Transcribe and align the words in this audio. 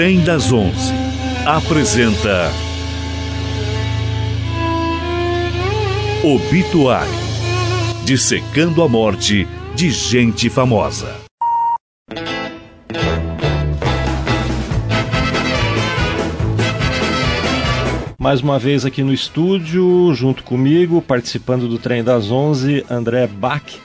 Trem 0.00 0.24
das 0.24 0.50
Onze 0.50 0.94
apresenta 1.44 2.50
Obituário 6.24 7.12
Dissecando 8.06 8.82
a 8.82 8.88
morte 8.88 9.46
de 9.74 9.90
gente 9.90 10.48
famosa. 10.48 11.14
Mais 18.18 18.40
uma 18.40 18.58
vez 18.58 18.86
aqui 18.86 19.02
no 19.02 19.12
estúdio, 19.12 20.14
junto 20.14 20.42
comigo, 20.44 21.02
participando 21.02 21.68
do 21.68 21.78
Trem 21.78 22.02
das 22.02 22.30
Onze, 22.30 22.86
André 22.88 23.26
Bach, 23.26 23.78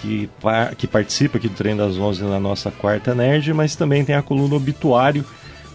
que, 0.00 0.30
que 0.78 0.86
participa 0.86 1.36
aqui 1.36 1.46
do 1.46 1.54
Trem 1.54 1.76
das 1.76 1.98
Onze 1.98 2.24
na 2.24 2.40
nossa 2.40 2.70
quarta 2.70 3.14
nerd, 3.14 3.52
mas 3.52 3.76
também 3.76 4.02
tem 4.02 4.14
a 4.14 4.22
coluna 4.22 4.54
Obituário, 4.54 5.26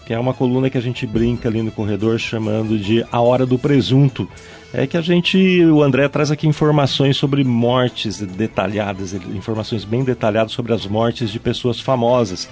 que 0.06 0.12
é 0.12 0.18
uma 0.18 0.34
coluna 0.34 0.68
que 0.68 0.78
a 0.78 0.80
gente 0.80 1.06
brinca 1.06 1.48
ali 1.48 1.62
no 1.62 1.70
corredor 1.70 2.18
chamando 2.18 2.78
de 2.78 3.04
A 3.10 3.20
Hora 3.20 3.46
do 3.46 3.58
Presunto. 3.58 4.28
É 4.72 4.86
que 4.86 4.96
a 4.96 5.00
gente, 5.00 5.64
o 5.64 5.82
André 5.82 6.08
traz 6.08 6.30
aqui 6.30 6.48
informações 6.48 7.16
sobre 7.16 7.44
mortes 7.44 8.20
detalhadas, 8.20 9.14
informações 9.14 9.84
bem 9.84 10.02
detalhadas 10.02 10.52
sobre 10.52 10.72
as 10.72 10.84
mortes 10.86 11.30
de 11.30 11.38
pessoas 11.38 11.80
famosas. 11.80 12.48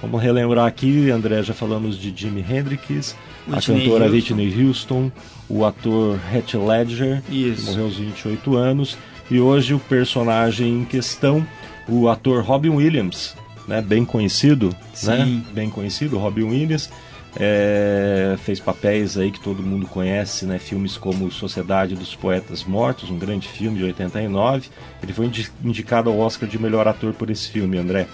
Vamos 0.00 0.22
relembrar 0.22 0.66
aqui, 0.66 1.10
André, 1.10 1.42
já 1.42 1.54
falamos 1.54 1.98
de 1.98 2.12
Jimi 2.14 2.40
Hendrix, 2.40 3.16
Whitney 3.46 3.58
a 3.58 3.60
cantora 3.60 4.04
Houston. 4.04 4.34
Whitney 4.34 4.64
Houston, 4.64 5.12
o 5.48 5.64
ator 5.64 6.18
Heath 6.32 6.54
Ledger, 6.54 7.22
Isso. 7.30 7.64
que 7.64 7.70
morreu 7.70 7.84
aos 7.84 7.96
28 7.96 8.56
anos, 8.56 8.98
e 9.30 9.40
hoje 9.40 9.74
o 9.74 9.78
personagem 9.78 10.80
em 10.80 10.84
questão, 10.84 11.46
o 11.88 12.08
ator 12.08 12.42
Robin 12.42 12.70
Williams, 12.70 13.34
né, 13.66 13.80
bem 13.80 14.04
conhecido, 14.04 14.68
né, 14.68 14.74
Sim. 14.94 15.10
né, 15.10 15.42
bem 15.52 15.70
conhecido, 15.70 16.18
Robin 16.18 16.44
Williams, 16.44 16.90
é, 17.38 18.34
fez 18.38 18.58
papéis 18.58 19.18
aí 19.18 19.30
que 19.30 19.40
todo 19.40 19.62
mundo 19.62 19.86
conhece, 19.86 20.46
né, 20.46 20.58
filmes 20.58 20.96
como 20.96 21.30
Sociedade 21.30 21.94
dos 21.94 22.14
Poetas 22.14 22.64
Mortos, 22.64 23.10
um 23.10 23.18
grande 23.18 23.46
filme 23.46 23.78
de 23.78 23.84
89, 23.84 24.68
ele 25.02 25.12
foi 25.12 25.30
indicado 25.62 26.08
ao 26.08 26.18
Oscar 26.18 26.48
de 26.48 26.58
melhor 26.58 26.88
ator 26.88 27.12
por 27.12 27.30
esse 27.30 27.50
filme, 27.50 27.76
André. 27.78 28.06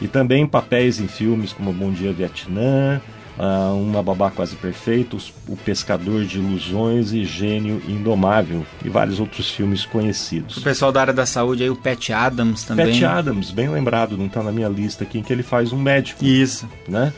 E 0.00 0.08
também 0.08 0.46
papéis 0.46 0.98
em 0.98 1.08
filmes 1.08 1.52
como 1.52 1.72
Bom 1.72 1.92
Dia 1.92 2.12
Vietnã, 2.12 3.00
uh, 3.40 3.74
Uma 3.74 4.02
Babá 4.02 4.30
Quase 4.30 4.54
Perfeita, 4.56 5.16
O 5.48 5.56
Pescador 5.56 6.24
de 6.24 6.38
Ilusões 6.38 7.12
e 7.12 7.24
Gênio 7.24 7.82
Indomável, 7.88 8.64
e 8.84 8.88
vários 8.88 9.18
outros 9.18 9.50
filmes 9.50 9.86
conhecidos. 9.86 10.58
O 10.58 10.62
pessoal 10.62 10.92
da 10.92 11.00
área 11.00 11.12
da 11.12 11.24
saúde 11.24 11.62
aí, 11.62 11.70
o 11.70 11.76
Pat 11.76 12.10
Adams 12.10 12.64
também. 12.64 12.86
Pat 12.86 13.02
Adams, 13.02 13.50
bem 13.50 13.68
lembrado, 13.68 14.16
não 14.16 14.26
está 14.26 14.42
na 14.42 14.52
minha 14.52 14.68
lista 14.68 15.04
aqui, 15.04 15.18
em 15.18 15.22
que 15.22 15.32
ele 15.32 15.42
faz 15.42 15.72
um 15.72 15.78
médico. 15.78 16.24
Isso. 16.24 16.68
Né? 16.86 17.12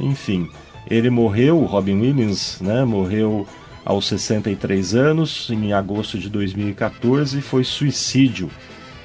Enfim, 0.00 0.48
ele 0.88 1.10
morreu, 1.10 1.60
Robin 1.64 2.00
Williams, 2.00 2.58
né? 2.60 2.84
Morreu 2.84 3.46
aos 3.84 4.06
63 4.08 4.94
anos, 4.94 5.48
em 5.50 5.72
agosto 5.72 6.18
de 6.18 6.28
2014, 6.28 7.40
foi 7.40 7.62
suicídio 7.62 8.50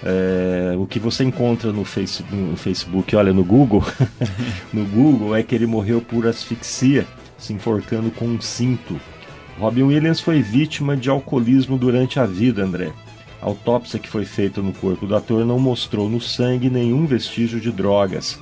é, 0.04 0.76
o 0.78 0.86
que 0.86 1.00
você 1.00 1.24
encontra 1.24 1.72
no, 1.72 1.86
face, 1.86 2.24
no 2.32 2.58
Facebook, 2.58 3.16
olha, 3.16 3.34
no 3.34 3.44
Google, 3.44 3.84
no 4.74 4.86
Google 4.86 5.36
é 5.36 5.44
que 5.44 5.54
ele 5.54 5.66
morreu 5.66 6.02
por 6.02 6.28
asfixia, 6.28 7.06
se 7.38 7.54
enforcando 7.54 8.10
com 8.12 8.26
um 8.26 8.42
cinto. 8.42 9.00
Robin 9.60 9.84
Williams 9.84 10.20
foi 10.20 10.42
vítima 10.42 10.98
de 10.98 11.10
alcoolismo 11.10 11.78
durante 11.78 12.20
a 12.20 12.26
vida, 12.26 12.64
André. 12.64 12.92
A 13.42 13.46
autópsia 13.46 14.00
que 14.00 14.10
foi 14.10 14.26
feita 14.26 14.62
no 14.62 14.74
corpo 14.74 15.06
do 15.06 15.16
ator 15.16 15.46
não 15.46 15.60
mostrou 15.60 16.10
no 16.10 16.22
sangue 16.22 16.70
nenhum 16.70 17.06
vestígio 17.06 17.60
de 17.60 17.72
drogas. 17.72 18.40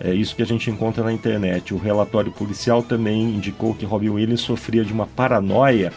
É 0.00 0.12
isso 0.12 0.34
que 0.34 0.42
a 0.42 0.46
gente 0.46 0.68
encontra 0.68 1.04
na 1.04 1.12
internet. 1.12 1.72
O 1.72 1.78
relatório 1.78 2.32
policial 2.32 2.82
também 2.82 3.22
indicou 3.22 3.72
que 3.74 3.84
Robin 3.84 4.08
Williams 4.08 4.40
sofria 4.40 4.84
de 4.84 4.92
uma 4.92 5.06
paranoia 5.06 5.92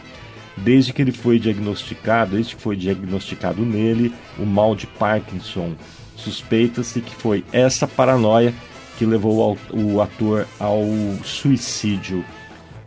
desde 0.57 0.93
que 0.93 1.01
ele 1.01 1.11
foi 1.11 1.39
diagnosticado, 1.39 2.35
desde 2.35 2.55
que 2.55 2.61
foi 2.61 2.75
diagnosticado 2.75 3.65
nele 3.65 4.13
o 4.39 4.45
mal 4.45 4.75
de 4.75 4.87
Parkinson. 4.87 5.73
Suspeita-se 6.15 7.01
que 7.01 7.15
foi 7.15 7.43
essa 7.51 7.87
paranoia 7.87 8.53
que 8.97 9.05
levou 9.05 9.57
o 9.73 10.01
ator 10.01 10.47
ao 10.59 10.85
suicídio. 11.23 12.23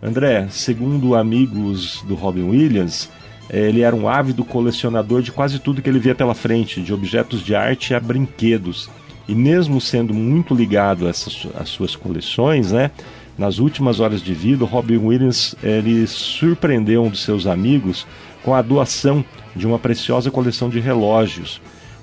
André, 0.03 0.47
segundo 0.51 1.15
amigos 1.15 2.03
do 2.07 2.15
Robin 2.15 2.45
Williams, 2.45 3.11
eh, 3.51 3.69
ele 3.69 3.83
era 3.83 3.95
um 3.95 4.09
ávido 4.09 4.45
colecionador 4.45 5.23
de 5.23 5.33
quase 5.33 5.59
tudo 5.59 5.83
que 5.83 5.91
ele 5.91 5.99
via 5.99 6.15
pela 6.15 6.35
frente, 6.35 6.81
de 6.81 6.95
objetos 6.95 7.45
de 7.45 7.55
arte 7.55 7.95
a 7.95 8.01
brinquedos. 8.01 8.89
E 9.29 9.35
mesmo 9.35 9.81
sendo 9.81 10.15
muito 10.15 10.55
ligado 10.55 11.07
às 11.07 11.29
suas 11.67 11.95
coleções, 11.95 12.73
né, 12.73 12.91
nas 13.39 13.61
últimas 13.61 14.01
horas 14.01 14.21
de 14.21 14.35
vida, 14.35 14.65
Robin 14.65 14.97
Williams 14.97 15.55
ele 15.63 16.05
surpreendeu 16.09 17.05
um 17.05 17.09
dos 17.09 17.23
seus 17.23 17.47
amigos 17.47 18.05
com 18.43 18.53
a 18.53 18.61
doação 18.61 19.25
de 19.55 19.65
uma 19.65 19.79
preciosa 19.79 20.29
coleção 20.29 20.69
de 20.69 20.81
relógios. 20.81 21.61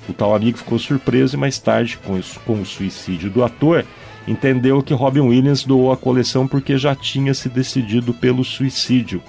O 0.07 0.13
tal 0.13 0.33
amigo 0.33 0.57
ficou 0.57 0.79
surpreso 0.79 1.35
e 1.35 1.39
mais 1.39 1.59
tarde, 1.59 1.97
com, 1.97 2.19
com 2.45 2.61
o 2.61 2.65
suicídio 2.65 3.29
do 3.29 3.43
ator, 3.43 3.83
entendeu 4.25 4.81
que 4.81 4.93
Robin 4.93 5.21
Williams 5.21 5.65
doou 5.65 5.91
a 5.91 5.97
coleção 5.97 6.47
porque 6.47 6.77
já 6.77 6.95
tinha 6.95 7.33
se 7.33 7.49
decidido 7.49 8.13
pelo 8.13 8.43
suicídio. 8.43 9.21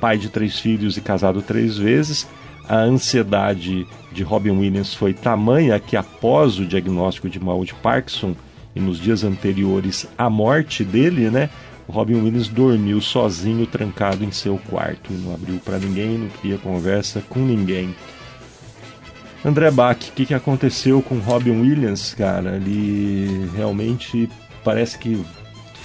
Pai 0.00 0.18
de 0.18 0.28
três 0.28 0.58
filhos 0.58 0.96
e 0.96 1.00
casado 1.00 1.40
três 1.40 1.76
vezes, 1.76 2.26
a 2.68 2.78
ansiedade 2.78 3.86
de 4.12 4.22
Robin 4.22 4.50
Williams 4.50 4.92
foi 4.92 5.14
tamanha 5.14 5.78
que, 5.78 5.96
após 5.96 6.58
o 6.58 6.66
diagnóstico 6.66 7.28
de 7.28 7.38
mal 7.38 7.64
de 7.64 7.74
Parkinson, 7.74 8.34
e 8.74 8.80
nos 8.80 8.98
dias 8.98 9.24
anteriores 9.24 10.06
à 10.16 10.28
morte 10.28 10.84
dele, 10.84 11.30
né? 11.30 11.50
O 11.86 11.92
Robin 11.92 12.16
Williams 12.16 12.48
dormiu 12.48 13.00
sozinho, 13.00 13.66
trancado 13.66 14.22
em 14.22 14.30
seu 14.30 14.58
quarto, 14.68 15.10
e 15.10 15.16
não 15.16 15.34
abriu 15.34 15.58
para 15.64 15.78
ninguém, 15.78 16.18
não 16.18 16.28
queria 16.28 16.58
conversa 16.58 17.22
com 17.28 17.40
ninguém. 17.40 17.94
André 19.44 19.70
Bach, 19.70 19.96
o 19.96 20.12
que, 20.12 20.26
que 20.26 20.34
aconteceu 20.34 21.00
com 21.00 21.18
Robin 21.18 21.60
Williams, 21.60 22.12
cara? 22.12 22.56
Ele 22.56 23.48
realmente 23.56 24.28
parece 24.62 24.98
que 24.98 25.24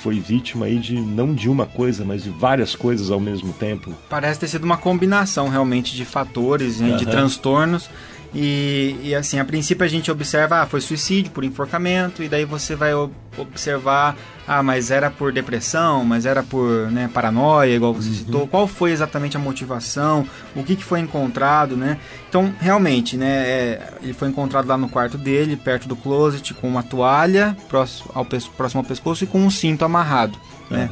foi 0.03 0.19
vítima 0.19 0.65
aí 0.65 0.77
de 0.77 0.99
não 0.99 1.33
de 1.33 1.47
uma 1.47 1.65
coisa, 1.65 2.03
mas 2.03 2.23
de 2.23 2.29
várias 2.29 2.75
coisas 2.75 3.09
ao 3.09 3.21
mesmo 3.21 3.53
tempo. 3.53 3.93
Parece 4.09 4.41
ter 4.41 4.49
sido 4.49 4.65
uma 4.65 4.75
combinação 4.75 5.47
realmente 5.47 5.95
de 5.95 6.03
fatores, 6.03 6.81
né, 6.81 6.97
de 6.97 7.05
transtornos 7.05 7.89
e, 8.33 8.95
e, 9.03 9.15
assim, 9.15 9.39
a 9.39 9.45
princípio 9.45 9.85
a 9.85 9.87
gente 9.87 10.09
observa, 10.09 10.61
ah, 10.61 10.65
foi 10.65 10.81
suicídio 10.81 11.31
por 11.31 11.43
enforcamento, 11.43 12.23
e 12.23 12.27
daí 12.27 12.45
você 12.45 12.75
vai 12.75 12.91
observar, 13.37 14.15
ah, 14.47 14.63
mas 14.63 14.89
era 14.89 15.11
por 15.11 15.31
depressão, 15.31 16.03
mas 16.03 16.25
era 16.25 16.41
por 16.41 16.91
né, 16.91 17.07
paranoia, 17.13 17.75
igual 17.75 17.93
você 17.93 18.09
uhum. 18.09 18.15
citou. 18.15 18.47
Qual 18.47 18.67
foi 18.67 18.91
exatamente 18.91 19.37
a 19.37 19.39
motivação? 19.39 20.27
O 20.55 20.63
que, 20.63 20.75
que 20.75 20.83
foi 20.83 20.99
encontrado, 20.99 21.77
né? 21.77 21.99
Então, 22.27 22.51
realmente, 22.59 23.15
né, 23.15 23.27
é, 23.27 23.93
ele 24.01 24.13
foi 24.13 24.29
encontrado 24.29 24.67
lá 24.67 24.77
no 24.77 24.89
quarto 24.89 25.15
dele, 25.15 25.55
perto 25.55 25.87
do 25.87 25.95
closet, 25.95 26.55
com 26.55 26.67
uma 26.67 26.81
toalha 26.81 27.55
próximo 27.69 28.09
ao, 28.15 28.25
próximo 28.25 28.81
ao 28.81 28.85
pescoço 28.85 29.23
e 29.23 29.27
com 29.27 29.39
um 29.39 29.51
cinto 29.51 29.85
amarrado, 29.85 30.39
né? 30.71 30.89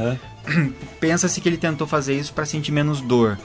Uhum. 0.47 0.73
Pensa-se 0.99 1.41
que 1.41 1.49
ele 1.49 1.57
tentou 1.57 1.87
fazer 1.87 2.15
isso 2.15 2.33
para 2.33 2.45
sentir 2.45 2.71
menos 2.71 3.01
dor 3.01 3.37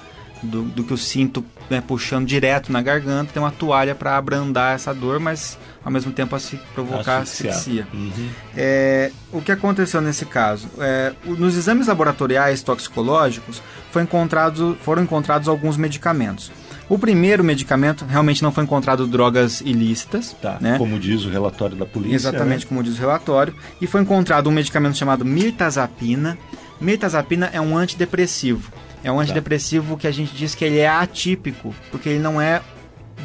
do, 0.43 0.62
do 0.62 0.85
que 0.85 0.93
o 0.93 0.97
cinto 0.97 1.44
né, 1.71 1.81
puxando 1.81 2.27
direto 2.27 2.71
na 2.71 2.81
garganta, 2.81 3.33
tem 3.33 3.43
uma 3.43 3.50
toalha 3.50 3.94
para 3.94 4.17
abrandar 4.17 4.75
essa 4.75 4.94
dor, 4.94 5.19
mas 5.19 5.59
ao 5.85 5.91
mesmo 5.91 6.12
tempo 6.12 6.35
assim, 6.35 6.59
provocar 6.75 7.19
asfixia. 7.19 7.87
Uhum. 7.93 8.29
É, 8.56 9.11
o 9.33 9.41
que 9.41 9.53
aconteceu 9.53 10.00
nesse 10.00 10.27
caso? 10.27 10.69
É, 10.79 11.12
nos 11.25 11.56
exames 11.56 11.87
laboratoriais 11.87 12.62
toxicológicos 12.62 13.62
foi 13.91 14.03
encontrado, 14.03 14.77
foram 14.83 15.03
encontrados 15.03 15.49
alguns 15.49 15.77
medicamentos. 15.77 16.50
O 16.88 16.99
primeiro 16.99 17.43
medicamento 17.43 18.05
realmente 18.05 18.43
não 18.43 18.53
foi 18.53 18.62
encontrado 18.62 19.06
drogas 19.09 19.61
ilícitas. 19.61 20.37
Tá, 20.41 20.59
né? 20.61 20.79
como 20.79 20.99
diz 21.00 21.25
o 21.25 21.29
relatório 21.29 21.77
da 21.77 21.85
polícia. 21.85 22.15
Exatamente 22.15 22.65
né? 22.65 22.69
como 22.69 22.83
diz 22.83 22.97
o 22.97 23.00
relatório. 23.00 23.55
E 23.81 23.87
foi 23.87 24.03
encontrado 24.03 24.49
um 24.49 24.53
medicamento 24.53 24.97
chamado 24.97 25.25
mirtazapina. 25.25 26.38
Mirtazapina 26.81 27.50
é 27.53 27.61
um 27.61 27.77
antidepressivo. 27.77 28.71
É 29.06 29.12
um 29.12 29.20
antidepressivo 29.20 29.97
que 29.97 30.08
a 30.08 30.11
gente 30.11 30.35
diz 30.35 30.53
que 30.53 30.64
ele 30.64 30.79
é 30.79 30.88
atípico, 30.88 31.73
porque 31.93 32.08
ele 32.08 32.19
não 32.19 32.41
é 32.41 32.61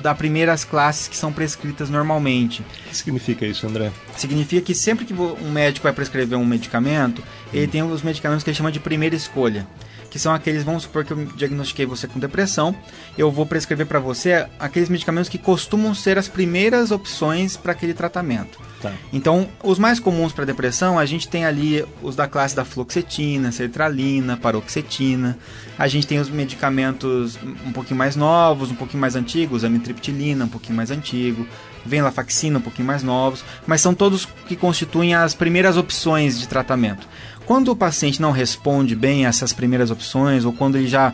da 0.01 0.15
primeiras 0.15 0.63
classes 0.63 1.07
que 1.07 1.17
são 1.17 1.31
prescritas 1.31 1.89
normalmente. 1.89 2.61
O 2.61 2.89
que 2.89 2.95
significa 2.95 3.45
isso, 3.45 3.67
André? 3.67 3.91
Significa 4.17 4.61
que 4.61 4.73
sempre 4.73 5.05
que 5.05 5.13
um 5.13 5.51
médico 5.51 5.83
vai 5.83 5.93
prescrever 5.93 6.37
um 6.37 6.45
medicamento, 6.45 7.21
hum. 7.21 7.49
ele 7.53 7.67
tem 7.67 7.83
os 7.83 8.01
medicamentos 8.01 8.43
que 8.43 8.49
ele 8.49 8.57
chama 8.57 8.71
de 8.71 8.79
primeira 8.79 9.15
escolha 9.15 9.67
que 10.11 10.19
são 10.19 10.33
aqueles, 10.33 10.63
vamos 10.63 10.83
supor 10.83 11.05
que 11.05 11.11
eu 11.11 11.25
diagnostiquei 11.37 11.85
você 11.85 12.05
com 12.05 12.19
depressão, 12.19 12.75
eu 13.17 13.31
vou 13.31 13.45
prescrever 13.45 13.85
para 13.85 13.97
você 13.97 14.45
aqueles 14.59 14.89
medicamentos 14.89 15.29
que 15.29 15.37
costumam 15.37 15.95
ser 15.95 16.17
as 16.17 16.27
primeiras 16.27 16.91
opções 16.91 17.55
para 17.55 17.71
aquele 17.71 17.93
tratamento. 17.93 18.59
Tá. 18.81 18.91
Então, 19.13 19.47
os 19.63 19.79
mais 19.79 20.01
comuns 20.01 20.33
para 20.33 20.43
depressão, 20.43 20.99
a 20.99 21.05
gente 21.05 21.29
tem 21.29 21.45
ali 21.45 21.85
os 22.01 22.13
da 22.13 22.27
classe 22.27 22.53
da 22.53 22.65
fluoxetina, 22.65 23.53
sertralina, 23.53 24.35
paroxetina. 24.35 25.37
A 25.79 25.87
gente 25.87 26.05
tem 26.05 26.19
os 26.19 26.29
medicamentos 26.29 27.39
um 27.65 27.71
pouquinho 27.71 27.97
mais 27.97 28.17
novos, 28.17 28.69
um 28.69 28.75
pouquinho 28.75 28.99
mais 28.99 29.15
antigos, 29.15 29.63
amitriptilina, 29.81 30.45
um 30.45 30.49
pouquinho 30.49 30.75
mais 30.75 30.91
antigo. 30.91 31.47
venlafaxina 31.83 32.59
um 32.59 32.61
pouquinho 32.61 32.87
mais 32.87 33.01
novos, 33.01 33.43
mas 33.65 33.81
são 33.81 33.93
todos 33.93 34.27
que 34.47 34.55
constituem 34.55 35.15
as 35.15 35.33
primeiras 35.33 35.77
opções 35.77 36.39
de 36.39 36.47
tratamento. 36.47 37.07
Quando 37.45 37.71
o 37.71 37.75
paciente 37.75 38.21
não 38.21 38.31
responde 38.31 38.95
bem 38.95 39.25
a 39.25 39.29
essas 39.29 39.51
primeiras 39.51 39.89
opções, 39.89 40.45
ou 40.45 40.53
quando 40.53 40.77
ele 40.77 40.87
já 40.87 41.11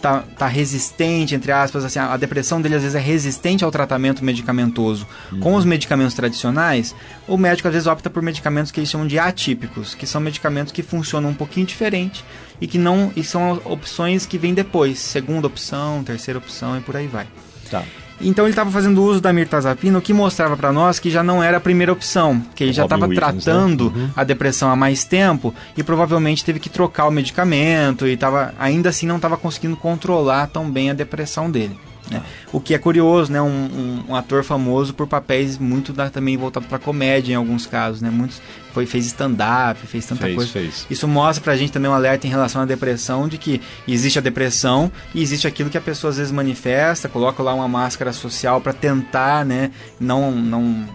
tá, 0.00 0.24
tá 0.36 0.46
resistente, 0.46 1.34
entre 1.34 1.52
aspas, 1.52 1.84
assim, 1.84 1.98
a 1.98 2.16
depressão 2.16 2.60
dele 2.60 2.76
às 2.76 2.82
vezes 2.82 2.94
é 2.94 3.00
resistente 3.00 3.64
ao 3.64 3.70
tratamento 3.70 4.24
medicamentoso 4.24 5.06
uhum. 5.32 5.40
com 5.40 5.54
os 5.54 5.64
medicamentos 5.64 6.14
tradicionais, 6.14 6.94
o 7.26 7.36
médico 7.36 7.68
às 7.68 7.74
vezes 7.74 7.86
opta 7.86 8.08
por 8.08 8.22
medicamentos 8.22 8.70
que 8.70 8.80
eles 8.80 8.90
chamam 8.90 9.06
de 9.06 9.18
atípicos, 9.18 9.94
que 9.94 10.06
são 10.06 10.20
medicamentos 10.20 10.72
que 10.72 10.82
funcionam 10.82 11.30
um 11.30 11.34
pouquinho 11.34 11.66
diferente 11.66 12.24
e 12.60 12.66
que 12.66 12.78
não 12.78 13.12
e 13.16 13.22
são 13.22 13.60
opções 13.64 14.26
que 14.26 14.38
vêm 14.38 14.54
depois, 14.54 14.98
segunda 14.98 15.46
opção, 15.46 16.02
terceira 16.04 16.38
opção 16.38 16.78
e 16.78 16.80
por 16.80 16.96
aí 16.96 17.06
vai. 17.06 17.26
Tá. 17.70 17.82
Então 18.20 18.44
ele 18.44 18.52
estava 18.52 18.70
fazendo 18.70 19.02
uso 19.02 19.20
da 19.20 19.32
mirtazapina, 19.32 19.98
o 19.98 20.02
que 20.02 20.12
mostrava 20.12 20.56
para 20.56 20.72
nós 20.72 20.98
que 20.98 21.10
já 21.10 21.22
não 21.22 21.42
era 21.42 21.58
a 21.58 21.60
primeira 21.60 21.92
opção, 21.92 22.42
que 22.54 22.64
ele 22.64 22.72
já 22.72 22.84
estava 22.84 23.06
né? 23.06 23.14
tratando 23.14 23.90
né? 23.90 24.04
uhum. 24.04 24.10
a 24.16 24.24
depressão 24.24 24.70
há 24.70 24.76
mais 24.76 25.04
tempo 25.04 25.54
e 25.76 25.82
provavelmente 25.82 26.44
teve 26.44 26.58
que 26.58 26.68
trocar 26.68 27.06
o 27.06 27.10
medicamento 27.10 28.06
e 28.06 28.16
tava, 28.16 28.54
ainda 28.58 28.88
assim 28.88 29.06
não 29.06 29.16
estava 29.16 29.36
conseguindo 29.36 29.76
controlar 29.76 30.46
tão 30.46 30.70
bem 30.70 30.90
a 30.90 30.94
depressão 30.94 31.50
dele. 31.50 31.78
Né? 32.10 32.22
O 32.52 32.60
que 32.60 32.72
é 32.72 32.78
curioso, 32.78 33.32
né? 33.32 33.42
Um, 33.42 33.46
um, 33.46 34.04
um, 34.10 34.14
ator 34.14 34.44
famoso 34.44 34.94
por 34.94 35.06
papéis 35.06 35.58
muito 35.58 35.92
da, 35.92 36.08
também 36.08 36.36
voltado 36.36 36.66
para 36.66 36.78
comédia 36.78 37.32
em 37.32 37.36
alguns 37.36 37.66
casos, 37.66 38.00
né? 38.00 38.10
Muitos 38.10 38.40
foi 38.72 38.86
fez 38.86 39.06
stand-up, 39.06 39.80
fez 39.86 40.06
tanta 40.06 40.24
fez, 40.24 40.36
coisa. 40.36 40.50
Fez. 40.50 40.86
Isso 40.88 41.08
mostra 41.08 41.42
pra 41.42 41.56
gente 41.56 41.72
também 41.72 41.90
um 41.90 41.94
alerta 41.94 42.26
em 42.26 42.30
relação 42.30 42.62
à 42.62 42.64
depressão 42.64 43.26
de 43.26 43.38
que 43.38 43.60
existe 43.88 44.18
a 44.18 44.22
depressão 44.22 44.92
e 45.14 45.22
existe 45.22 45.46
aquilo 45.46 45.70
que 45.70 45.78
a 45.78 45.80
pessoa 45.80 46.10
às 46.10 46.18
vezes 46.18 46.30
manifesta, 46.30 47.08
coloca 47.08 47.42
lá 47.42 47.54
uma 47.54 47.66
máscara 47.66 48.12
social 48.12 48.60
para 48.60 48.72
tentar, 48.72 49.44
né? 49.44 49.70
Não 49.98 50.30
não 50.30 50.86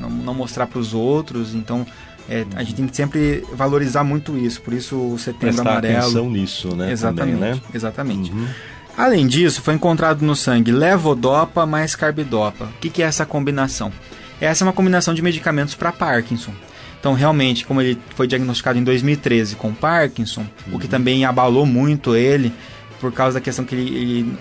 não, 0.00 0.10
não 0.10 0.34
mostrar 0.34 0.66
para 0.66 0.78
os 0.78 0.94
outros. 0.94 1.54
Então 1.54 1.86
é, 2.28 2.44
a 2.56 2.62
gente 2.62 2.74
tem 2.74 2.86
que 2.86 2.96
sempre 2.96 3.44
valorizar 3.52 4.02
muito 4.02 4.36
isso. 4.36 4.60
Por 4.62 4.72
isso 4.74 4.96
o 4.96 5.18
setembro 5.18 5.56
Prestar 5.56 5.70
amarelo. 5.70 5.98
atenção 5.98 6.30
nisso, 6.30 6.74
né? 6.74 6.90
Exatamente. 6.90 7.38
Também, 7.38 7.54
né? 7.54 7.60
Exatamente. 7.72 8.32
Uhum. 8.32 8.48
Além 8.96 9.26
disso, 9.26 9.60
foi 9.60 9.74
encontrado 9.74 10.22
no 10.22 10.34
sangue 10.34 10.72
levodopa 10.72 11.66
mais 11.66 11.94
carbidopa. 11.94 12.64
O 12.64 12.80
que, 12.80 12.88
que 12.88 13.02
é 13.02 13.06
essa 13.06 13.26
combinação? 13.26 13.92
Essa 14.40 14.64
é 14.64 14.66
uma 14.66 14.72
combinação 14.72 15.12
de 15.12 15.22
medicamentos 15.22 15.74
para 15.74 15.92
Parkinson. 15.92 16.52
Então, 16.98 17.12
realmente, 17.12 17.66
como 17.66 17.80
ele 17.80 17.98
foi 18.14 18.26
diagnosticado 18.26 18.78
em 18.78 18.84
2013 18.84 19.56
com 19.56 19.72
Parkinson, 19.72 20.40
uhum. 20.66 20.76
o 20.76 20.78
que 20.78 20.86
uhum. 20.86 20.90
também 20.90 21.24
abalou 21.24 21.66
muito 21.66 22.16
ele, 22.16 22.52
por 22.98 23.12
causa 23.12 23.34
da 23.34 23.40
questão 23.40 23.64
que 23.64 23.74
ele, 23.74 23.96
ele 23.96 24.38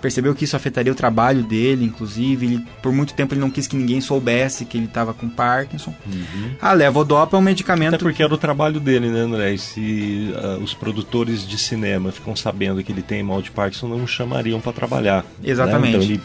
percebeu 0.00 0.34
que 0.34 0.44
isso 0.44 0.56
afetaria 0.56 0.92
o 0.92 0.94
trabalho 0.94 1.42
dele, 1.42 1.84
inclusive. 1.84 2.46
Ele, 2.46 2.64
por 2.82 2.92
muito 2.92 3.14
tempo 3.14 3.34
ele 3.34 3.40
não 3.40 3.50
quis 3.50 3.66
que 3.66 3.76
ninguém 3.76 4.00
soubesse 4.00 4.64
que 4.64 4.76
ele 4.76 4.86
estava 4.86 5.12
com 5.12 5.28
Parkinson. 5.28 5.94
Uhum. 6.06 6.50
A 6.60 6.72
levodopa 6.72 7.36
é 7.36 7.40
um 7.40 7.42
medicamento. 7.42 7.94
Até 7.94 8.02
porque 8.02 8.22
era 8.22 8.32
o 8.32 8.38
trabalho 8.38 8.80
dele, 8.80 9.08
né, 9.08 9.20
André? 9.20 9.54
E 9.54 9.58
se 9.58 10.34
uh, 10.34 10.62
os 10.62 10.74
produtores 10.74 11.46
de 11.46 11.58
cinema 11.58 12.12
ficam 12.12 12.34
sabendo 12.34 12.82
que 12.82 12.92
ele 12.92 13.02
tem 13.02 13.22
mal 13.22 13.42
de 13.42 13.50
Parkinson, 13.50 13.88
não 13.88 14.04
o 14.04 14.06
chamariam 14.06 14.60
para 14.60 14.72
trabalhar. 14.72 15.24
Né? 15.42 15.50
Exatamente. 15.50 15.98
Né? 15.98 16.04
Então 16.04 16.14
ele 16.14 16.20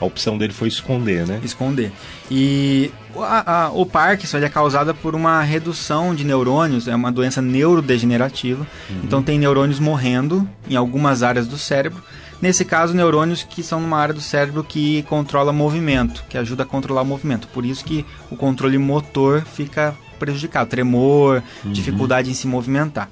a 0.00 0.04
opção 0.04 0.36
dele 0.36 0.52
foi 0.52 0.68
esconder, 0.68 1.26
né? 1.26 1.40
Esconder. 1.44 1.92
E 2.30 2.90
a, 3.16 3.66
a, 3.66 3.70
o 3.70 3.86
Parkinson 3.86 4.38
é 4.38 4.48
causado 4.48 4.94
por 4.94 5.14
uma 5.14 5.40
redução 5.42 6.14
de 6.14 6.24
neurônios, 6.24 6.88
é 6.88 6.94
uma 6.94 7.12
doença 7.12 7.40
neurodegenerativa. 7.40 8.66
Uhum. 8.90 9.00
Então 9.04 9.22
tem 9.22 9.38
neurônios 9.38 9.78
morrendo 9.78 10.48
em 10.68 10.74
algumas 10.76 11.22
áreas 11.22 11.46
do 11.46 11.56
cérebro 11.56 12.02
Nesse 12.40 12.64
caso, 12.64 12.94
neurônios 12.94 13.42
que 13.42 13.62
são 13.62 13.80
numa 13.80 13.98
área 13.98 14.14
do 14.14 14.20
cérebro 14.20 14.62
que 14.62 15.02
controla 15.04 15.52
movimento, 15.52 16.24
que 16.28 16.36
ajuda 16.36 16.62
a 16.62 16.66
controlar 16.66 17.02
o 17.02 17.06
movimento. 17.06 17.48
Por 17.48 17.64
isso 17.64 17.84
que 17.84 18.04
o 18.30 18.36
controle 18.36 18.76
motor 18.76 19.42
fica 19.42 19.94
prejudicado, 20.18 20.70
tremor, 20.70 21.42
uhum. 21.64 21.72
dificuldade 21.72 22.30
em 22.30 22.34
se 22.34 22.46
movimentar. 22.46 23.08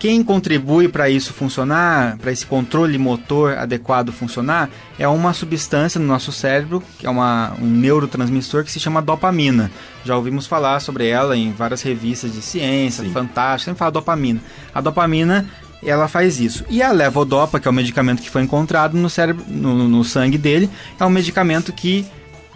Quem 0.00 0.24
contribui 0.24 0.88
para 0.88 1.10
isso 1.10 1.30
funcionar, 1.34 2.16
para 2.16 2.32
esse 2.32 2.46
controle 2.46 2.96
motor 2.96 3.58
adequado 3.58 4.10
funcionar, 4.10 4.70
é 4.98 5.06
uma 5.06 5.34
substância 5.34 6.00
no 6.00 6.06
nosso 6.06 6.32
cérebro, 6.32 6.82
que 6.98 7.06
é 7.06 7.10
uma, 7.10 7.52
um 7.60 7.66
neurotransmissor 7.66 8.64
que 8.64 8.70
se 8.72 8.80
chama 8.80 9.02
dopamina. 9.02 9.70
Já 10.02 10.16
ouvimos 10.16 10.46
falar 10.46 10.80
sobre 10.80 11.06
ela 11.06 11.36
em 11.36 11.52
várias 11.52 11.82
revistas 11.82 12.32
de 12.32 12.40
ciência, 12.40 13.04
Sim. 13.04 13.12
fantástica, 13.12 13.72
sempre 13.72 13.78
fala 13.78 13.90
dopamina. 13.90 14.40
A 14.74 14.80
dopamina 14.80 15.46
ela 15.88 16.08
faz 16.08 16.40
isso. 16.40 16.64
E 16.68 16.82
a 16.82 16.92
levodopa, 16.92 17.58
que 17.58 17.66
é 17.66 17.70
o 17.70 17.74
medicamento 17.74 18.20
que 18.20 18.30
foi 18.30 18.42
encontrado 18.42 18.96
no 18.96 19.08
cérebro, 19.08 19.44
no, 19.48 19.88
no 19.88 20.04
sangue 20.04 20.36
dele, 20.36 20.68
é 20.98 21.04
um 21.04 21.10
medicamento 21.10 21.72
que 21.72 22.06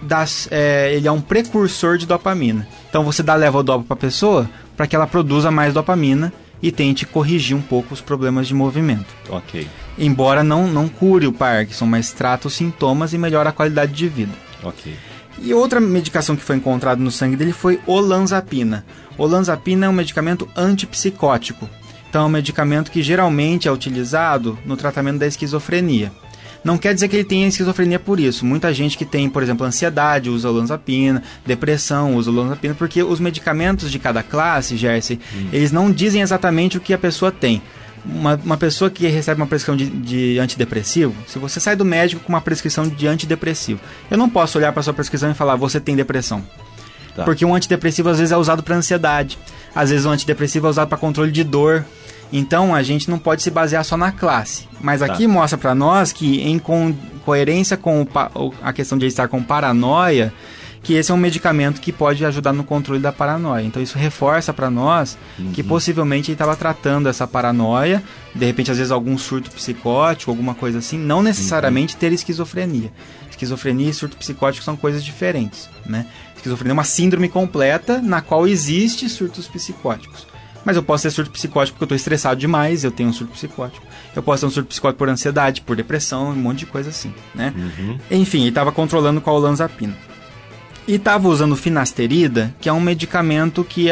das, 0.03 0.49
é, 0.50 0.94
ele 0.94 1.09
é 1.09 1.12
um 1.12 1.21
precursor 1.21 1.97
de 1.97 2.06
dopamina. 2.06 2.67
Então 2.88 3.05
você 3.05 3.23
dá 3.23 3.35
levodopa 3.35 3.85
para 3.85 3.94
a 3.94 4.00
pessoa 4.00 4.49
para 4.76 4.87
que 4.87 4.94
ela 4.94 5.06
produza 5.06 5.50
mais 5.50 5.73
dopamina 5.73 6.32
e 6.62 6.71
tente 6.73 7.06
corrigir 7.06 7.56
um 7.56 7.62
pouco 7.62 7.94
os 7.94 8.00
problemas 8.00 8.47
de 8.49 8.55
movimento. 8.55 9.15
Ok. 9.29 9.69
Embora 9.99 10.43
não, 10.43 10.67
não 10.67 10.88
cure 10.88 11.27
o 11.27 11.32
Parkinson, 11.32 11.87
mas 11.87 12.12
trata 12.12 12.49
os 12.49 12.55
sintomas 12.55 13.12
e 13.12 13.19
melhora 13.19 13.50
a 13.50 13.53
qualidade 13.53 13.93
de 13.93 14.09
vida. 14.09 14.32
Ok. 14.62 14.94
E 15.38 15.53
outra 15.53 15.81
medicação 15.81 16.37
que 16.37 16.43
foi 16.43 16.56
encontrada 16.56 17.03
no 17.03 17.11
sangue 17.11 17.37
dele 17.37 17.53
foi 17.53 17.81
olanzapina. 17.87 18.85
Olanzapina 19.19 19.87
é 19.87 19.88
um 19.88 19.93
medicamento 19.93 20.49
antipsicótico. 20.56 21.69
Então, 22.14 22.22
é 22.22 22.26
um 22.26 22.31
medicamento 22.31 22.93
que 22.93 23.02
geralmente 23.02 23.66
é 23.66 23.72
utilizado 23.72 24.56
no 24.64 24.76
tratamento 24.76 25.19
da 25.19 25.26
esquizofrenia. 25.26 26.12
Não 26.62 26.78
quer 26.78 26.94
dizer 26.94 27.08
que 27.08 27.16
ele 27.16 27.25
tenha 27.25 27.49
esquizofrenia 27.49 27.99
por 27.99 28.20
isso. 28.20 28.46
Muita 28.46 28.72
gente 28.72 28.96
que 28.96 29.05
tem, 29.05 29.28
por 29.28 29.43
exemplo, 29.43 29.66
ansiedade 29.66 30.31
usa 30.31 30.49
olanzapina, 30.49 31.25
depressão 31.44 32.14
usa 32.14 32.31
olanzapina, 32.31 32.72
porque 32.72 33.02
os 33.02 33.19
medicamentos 33.19 33.90
de 33.90 33.99
cada 33.99 34.22
classe, 34.22 34.76
Jersey, 34.76 35.19
hum. 35.34 35.49
eles 35.52 35.72
não 35.72 35.90
dizem 35.90 36.22
exatamente 36.22 36.78
o 36.78 36.81
que 36.81 36.94
a 36.94 36.99
pessoa 36.99 37.32
tem. 37.32 37.60
Uma, 38.05 38.41
uma 38.44 38.56
pessoa 38.56 38.89
que 38.89 39.08
recebe 39.08 39.41
uma 39.41 39.48
prescrição 39.48 39.77
de, 39.77 39.91
de, 39.91 40.39
antidepressivo, 40.39 41.17
se 41.27 41.41
você 41.41 41.58
sai 41.58 41.74
do 41.74 41.84
médico 41.84 42.22
com 42.22 42.32
uma 42.32 42.41
prescrição 42.41 42.86
de 42.86 43.08
antidepressivo, 43.08 43.81
eu 44.08 44.17
não 44.17 44.31
posso 44.31 44.56
olhar 44.56 44.72
para 44.72 44.84
sua 44.84 44.94
prescrição 44.94 45.32
e 45.32 45.34
falar 45.34 45.56
você 45.56 45.81
tem 45.81 45.96
depressão. 45.96 46.44
Tá. 47.17 47.24
Porque 47.24 47.44
um 47.44 47.56
antidepressivo 47.56 48.08
às 48.08 48.19
vezes 48.19 48.31
é 48.31 48.36
usado 48.36 48.62
para 48.62 48.77
ansiedade, 48.77 49.36
às 49.74 49.91
vezes 49.91 50.06
um 50.06 50.10
antidepressivo 50.10 50.69
é 50.69 50.70
usado 50.70 50.89
para 50.89 50.98
controle 50.98 51.32
de 51.32 51.43
dor, 51.43 51.84
então 52.36 52.74
a 52.74 52.82
gente 52.82 53.08
não 53.08 53.17
pode 53.17 53.44
se 53.44 53.50
basear 53.50 53.84
só 53.84 53.96
na 53.96 54.10
classe. 54.10 54.69
Mas 54.81 54.98
tá. 54.98 55.06
aqui 55.06 55.24
mostra 55.24 55.56
para 55.56 55.72
nós 55.72 56.12
que, 56.12 56.41
em 56.41 56.58
co 56.58 56.93
coerência 57.24 57.76
com 57.76 58.06
a 58.60 58.72
questão 58.72 58.98
de 58.98 59.06
estar 59.06 59.29
com 59.29 59.43
paranoia, 59.43 60.34
que 60.82 60.94
esse 60.94 61.10
é 61.10 61.14
um 61.14 61.19
medicamento 61.19 61.81
que 61.81 61.91
pode 61.91 62.22
ajudar 62.26 62.53
no 62.53 62.64
controle 62.64 63.00
da 63.00 63.12
paranoia. 63.12 63.62
Então 63.62 63.81
isso 63.81 63.96
reforça 63.96 64.53
para 64.53 64.69
nós 64.69 65.17
uhum. 65.38 65.53
que 65.53 65.62
possivelmente 65.62 66.31
ele 66.31 66.34
estava 66.34 66.56
tratando 66.56 67.08
essa 67.08 67.26
paranoia, 67.26 68.03
de 68.34 68.44
repente 68.44 68.70
às 68.70 68.76
vezes 68.76 68.91
algum 68.91 69.17
surto 69.17 69.50
psicótico, 69.53 70.31
alguma 70.31 70.55
coisa 70.55 70.79
assim, 70.79 70.98
não 70.98 71.22
necessariamente 71.22 71.94
uhum. 71.94 72.00
ter 72.00 72.12
esquizofrenia. 72.12 72.93
Esquizofrenia 73.31 73.88
e 73.88 73.94
surto 73.94 74.17
psicótico 74.17 74.64
são 74.64 74.76
coisas 74.76 75.03
diferentes, 75.03 75.70
né? 75.86 76.05
Esquizofrenia 76.36 76.72
é 76.72 76.74
uma 76.74 76.84
síndrome 76.84 77.29
completa 77.29 78.03
na 78.03 78.20
qual 78.20 78.46
existe 78.46 79.08
surtos 79.08 79.46
psicóticos. 79.48 80.33
Mas 80.65 80.77
eu 80.77 80.83
posso 80.83 81.03
ter 81.03 81.11
surto 81.11 81.31
psicótico 81.31 81.75
porque 81.75 81.85
eu 81.85 81.87
estou 81.87 81.97
estressado 81.97 82.41
demais, 82.41 82.85
eu 82.85 82.91
tenho 82.91 83.09
um 83.09 83.13
surto 83.13 83.33
psicótico. 83.33 83.87
Eu 84.15 84.23
posso 84.23 84.41
ter 84.41 84.47
um 84.47 84.51
surto 84.51 84.69
psicótico 84.69 84.99
por 84.99 85.09
ansiedade, 85.09 85.61
por 85.61 85.77
depressão, 85.77 86.31
um 86.31 86.35
monte 86.35 86.61
de 86.61 86.67
coisa 86.67 86.91
assim, 86.91 87.13
né? 87.35 87.53
Uhum. 87.56 87.99
Enfim, 88.11 88.41
ele 88.41 88.49
estava 88.49 88.73
controlando 88.73 89.21
com 89.21 89.31
a 89.31 89.35
olanzapina. 89.35 89.94
E 90.87 90.94
estava 90.97 91.29
usando 91.29 91.56
finasterida, 91.56 92.55
que 92.61 92.69
é 92.69 92.73
um 92.73 92.81
medicamento 92.81 93.65
que, 93.65 93.89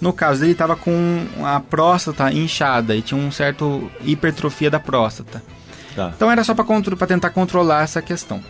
no 0.00 0.12
caso 0.12 0.40
dele, 0.40 0.52
estava 0.52 0.76
com 0.76 1.26
a 1.42 1.58
próstata 1.58 2.32
inchada 2.32 2.94
e 2.94 3.02
tinha 3.02 3.20
um 3.20 3.30
certo 3.30 3.90
hipertrofia 4.04 4.70
da 4.70 4.78
próstata. 4.78 5.42
Tá. 5.96 6.12
Então 6.14 6.30
era 6.30 6.44
só 6.44 6.54
para 6.54 7.06
tentar 7.08 7.30
controlar 7.30 7.82
essa 7.82 8.00
questão. 8.00 8.40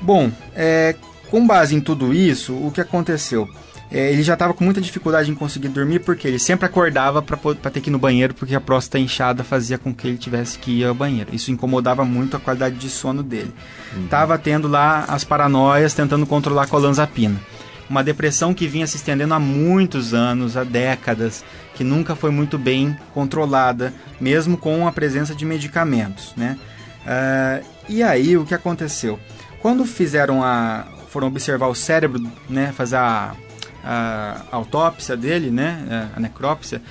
Bom, 0.00 0.30
é, 0.54 0.94
com 1.28 1.44
base 1.44 1.74
em 1.74 1.80
tudo 1.80 2.14
isso, 2.14 2.54
o 2.54 2.70
que 2.70 2.80
aconteceu? 2.80 3.48
É, 3.92 4.12
ele 4.12 4.22
já 4.22 4.34
estava 4.34 4.54
com 4.54 4.64
muita 4.64 4.80
dificuldade 4.80 5.30
em 5.30 5.34
conseguir 5.34 5.68
dormir 5.68 5.98
porque 6.00 6.28
ele 6.28 6.38
sempre 6.38 6.64
acordava 6.64 7.20
para 7.20 7.70
ter 7.70 7.80
que 7.80 7.90
ir 7.90 7.92
no 7.92 7.98
banheiro 7.98 8.32
porque 8.34 8.54
a 8.54 8.60
próstata 8.60 9.00
inchada 9.00 9.42
fazia 9.42 9.78
com 9.78 9.92
que 9.92 10.06
ele 10.06 10.16
tivesse 10.16 10.58
que 10.58 10.80
ir 10.80 10.84
ao 10.84 10.94
banheiro. 10.94 11.34
Isso 11.34 11.50
incomodava 11.50 12.04
muito 12.04 12.36
a 12.36 12.40
qualidade 12.40 12.76
de 12.76 12.88
sono 12.88 13.22
dele. 13.22 13.52
Uhum. 13.96 14.06
Tava 14.06 14.38
tendo 14.38 14.68
lá 14.68 15.04
as 15.08 15.24
paranoias 15.24 15.92
tentando 15.92 16.24
controlar 16.24 16.68
com 16.68 16.76
a 16.76 16.80
lanzapina. 16.80 17.40
Uma 17.88 18.04
depressão 18.04 18.54
que 18.54 18.68
vinha 18.68 18.86
se 18.86 18.96
estendendo 18.96 19.34
há 19.34 19.40
muitos 19.40 20.14
anos, 20.14 20.56
há 20.56 20.62
décadas, 20.62 21.44
que 21.74 21.82
nunca 21.82 22.14
foi 22.14 22.30
muito 22.30 22.56
bem 22.56 22.96
controlada, 23.12 23.92
mesmo 24.20 24.56
com 24.56 24.86
a 24.86 24.92
presença 24.92 25.34
de 25.34 25.44
medicamentos, 25.44 26.32
né? 26.36 26.56
Uh, 27.00 27.66
e 27.88 28.04
aí 28.04 28.36
o 28.36 28.44
que 28.44 28.54
aconteceu? 28.54 29.18
Quando 29.60 29.84
fizeram 29.84 30.44
a, 30.44 30.86
foram 31.08 31.26
observar 31.26 31.66
o 31.66 31.74
cérebro, 31.74 32.22
né, 32.48 32.72
fazer 32.76 32.96
a 32.96 33.34
a, 33.84 34.42
autópsia 34.50 35.16
dele, 35.16 35.50
né, 35.50 36.10
a 36.14 36.20
necrópsia, 36.20 36.82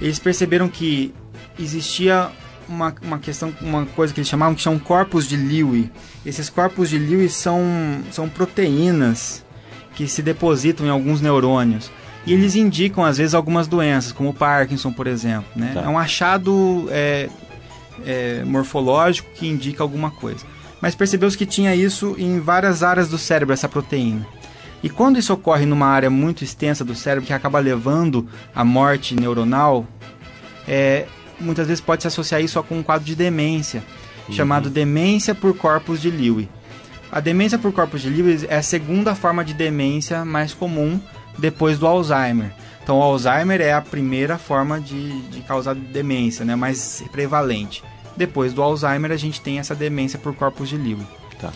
eles 0.00 0.18
perceberam 0.18 0.68
que 0.68 1.14
existia 1.58 2.30
uma, 2.68 2.94
uma 3.02 3.18
questão, 3.18 3.52
uma 3.60 3.84
coisa 3.86 4.14
que 4.14 4.20
eles 4.20 4.28
chamavam 4.28 4.54
que 4.54 4.62
são 4.62 4.78
corpos 4.78 5.28
de 5.28 5.36
Lewy. 5.36 5.90
Esses 6.24 6.48
corpos 6.48 6.88
de 6.88 6.98
Lewy 6.98 7.28
são, 7.28 7.62
são 8.10 8.28
proteínas 8.28 9.44
que 9.94 10.06
se 10.06 10.22
depositam 10.22 10.86
em 10.86 10.90
alguns 10.90 11.20
neurônios. 11.20 11.90
E 12.26 12.32
eles 12.32 12.54
indicam, 12.54 13.04
às 13.04 13.18
vezes, 13.18 13.34
algumas 13.34 13.66
doenças, 13.66 14.12
como 14.12 14.30
o 14.30 14.34
Parkinson, 14.34 14.92
por 14.92 15.06
exemplo. 15.06 15.50
Né? 15.56 15.72
Tá. 15.74 15.82
É 15.82 15.88
um 15.88 15.98
achado 15.98 16.86
é, 16.90 17.28
é, 18.04 18.44
morfológico 18.44 19.28
que 19.34 19.48
indica 19.48 19.82
alguma 19.82 20.10
coisa. 20.10 20.44
Mas 20.80 20.94
percebeu-se 20.94 21.36
que 21.36 21.46
tinha 21.46 21.74
isso 21.74 22.14
em 22.18 22.40
várias 22.40 22.82
áreas 22.82 23.08
do 23.08 23.18
cérebro, 23.18 23.52
essa 23.52 23.68
proteína. 23.68 24.26
E 24.82 24.88
quando 24.88 25.18
isso 25.18 25.32
ocorre 25.32 25.66
numa 25.66 25.86
área 25.86 26.08
muito 26.08 26.42
extensa 26.42 26.84
do 26.84 26.94
cérebro, 26.94 27.26
que 27.26 27.32
acaba 27.32 27.58
levando 27.58 28.26
à 28.54 28.64
morte 28.64 29.14
neuronal, 29.14 29.86
é, 30.66 31.06
muitas 31.38 31.66
vezes 31.66 31.80
pode 31.80 32.02
se 32.02 32.08
associar 32.08 32.40
isso 32.40 32.62
com 32.62 32.78
um 32.78 32.82
quadro 32.82 33.04
de 33.04 33.14
demência, 33.14 33.82
uhum. 34.28 34.34
chamado 34.34 34.70
demência 34.70 35.34
por 35.34 35.54
corpos 35.54 36.00
de 36.00 36.10
Lewy. 36.10 36.48
A 37.12 37.20
demência 37.20 37.58
por 37.58 37.72
corpos 37.72 38.02
de 38.02 38.08
Lewy 38.08 38.46
é 38.48 38.56
a 38.56 38.62
segunda 38.62 39.14
forma 39.14 39.44
de 39.44 39.52
demência 39.52 40.24
mais 40.24 40.54
comum 40.54 41.00
depois 41.38 41.78
do 41.78 41.86
Alzheimer. 41.86 42.52
Então, 42.82 42.98
o 42.98 43.02
Alzheimer 43.02 43.60
é 43.60 43.72
a 43.72 43.80
primeira 43.80 44.38
forma 44.38 44.80
de, 44.80 45.20
de 45.22 45.42
causar 45.42 45.74
demência, 45.74 46.44
né, 46.44 46.56
mais 46.56 47.04
prevalente. 47.12 47.84
Depois 48.16 48.52
do 48.52 48.62
Alzheimer, 48.62 49.12
a 49.12 49.16
gente 49.16 49.40
tem 49.40 49.58
essa 49.58 49.74
demência 49.74 50.18
por 50.18 50.34
corpos 50.34 50.68
de 50.68 50.76
Lewy. 50.76 51.06
Tá. 51.40 51.52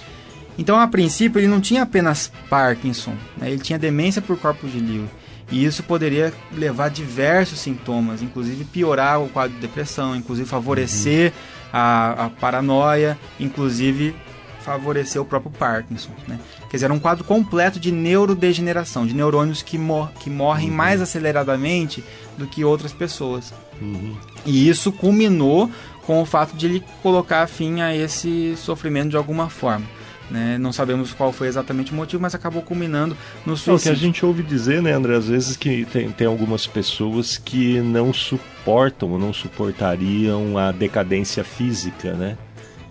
Então, 0.59 0.79
a 0.79 0.87
princípio, 0.87 1.41
ele 1.41 1.49
não 1.49 1.61
tinha 1.61 1.83
apenas 1.83 2.31
Parkinson, 2.49 3.15
né? 3.37 3.51
ele 3.51 3.61
tinha 3.61 3.79
demência 3.79 4.23
por 4.23 4.39
corpos 4.39 4.71
de 4.73 4.79
Lewy. 4.79 5.09
E 5.51 5.65
isso 5.65 5.83
poderia 5.83 6.33
levar 6.53 6.87
a 6.87 6.89
diversos 6.89 7.61
sintomas, 7.61 8.23
inclusive 8.23 8.65
piorar 8.65 9.21
o 9.21 9.29
quadro 9.29 9.55
de 9.55 9.61
depressão, 9.61 10.17
inclusive 10.17 10.49
favorecer 10.49 11.33
uhum. 11.33 11.69
a, 11.73 12.25
a, 12.25 12.31
paranoia, 12.31 13.19
inclusive 13.39 14.15
favorecer 14.61 15.21
o 15.21 15.25
próprio 15.25 15.53
Parkinson. 15.53 16.11
Né? 16.27 16.41
Quer 16.71 16.79
dizer, 16.79 16.87
era 16.87 16.95
um 16.95 16.99
quadro 16.99 17.23
completo 17.25 17.79
de 17.79 17.93
neurodegeneração, 17.93 19.07
de 19.07 19.15
neurônios 19.15 19.63
que, 19.63 19.77
mor 19.77 20.11
que 20.19 20.31
morrem 20.31 20.71
uhum. 20.71 20.77
mais 20.77 21.03
aceleradamente 21.03 22.03
do 22.39 22.47
que 22.47 22.65
outras 22.65 22.93
pessoas. 22.93 23.53
Uhum. 23.81 24.17
E 24.47 24.69
isso 24.69 24.91
culminou 24.91 25.71
com 26.07 26.23
o 26.23 26.27
fato 26.27 26.57
de 26.57 26.67
ele 26.67 26.85
colocar 27.03 27.47
fim 27.47 27.81
a 27.81 27.95
esse 27.95 28.57
sofrimento 28.57 29.11
de 29.11 29.17
alguma 29.17 29.49
forma. 29.49 29.87
Né? 30.31 30.57
Não 30.59 30.73
sabemos 30.73 31.13
qual 31.13 31.33
foi 31.33 31.49
exatamente 31.49 31.93
o 31.93 31.95
motivo, 31.95 32.23
mas 32.23 32.35
acabou 32.35 32.63
culminando 32.63 33.17
no 33.45 33.57
suicídio. 33.57 33.73
É 33.73 33.77
o 33.77 33.83
que 33.83 33.89
a 33.89 34.07
gente 34.07 34.25
ouve 34.25 34.43
dizer, 34.43 34.83
né, 34.83 34.93
André, 34.93 35.17
às 35.17 35.29
vezes 35.29 35.57
que 35.57 35.85
tem, 35.85 36.11
tem 36.11 36.27
algumas 36.27 36.67
pessoas 36.67 37.37
que 37.37 37.81
não 37.81 38.13
suportam 38.13 39.11
ou 39.11 39.19
não 39.19 39.33
suportariam 39.33 40.57
a 40.57 40.73
decadência 40.73 41.45
física, 41.45 42.15
né? 42.15 42.39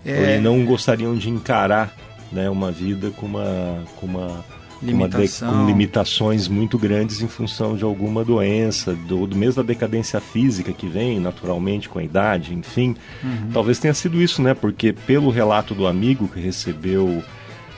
É... 0.04 0.36
Ou 0.36 0.42
não 0.42 0.64
gostariam 0.64 1.16
de 1.16 1.28
encarar 1.28 1.92
né, 2.30 2.48
uma 2.50 2.70
vida 2.70 3.10
com 3.10 3.26
uma, 3.26 3.84
com 3.96 4.06
uma 4.06 4.44
Limitação. 4.82 5.50
com 5.50 5.66
limitações 5.66 6.48
muito 6.48 6.78
grandes 6.78 7.20
em 7.20 7.28
função 7.28 7.76
de 7.76 7.84
alguma 7.84 8.24
doença, 8.24 8.94
do, 8.94 9.26
do 9.26 9.36
mesmo 9.36 9.62
da 9.62 9.66
decadência 9.66 10.20
física 10.20 10.72
que 10.72 10.86
vem 10.86 11.18
naturalmente 11.18 11.88
com 11.88 11.98
a 11.98 12.02
idade, 12.02 12.54
enfim. 12.54 12.96
Uhum. 13.22 13.50
Talvez 13.52 13.78
tenha 13.78 13.94
sido 13.94 14.20
isso, 14.20 14.42
né? 14.42 14.54
Porque 14.54 14.92
pelo 14.92 15.30
relato 15.30 15.74
do 15.74 15.86
amigo 15.86 16.28
que 16.28 16.40
recebeu 16.40 17.22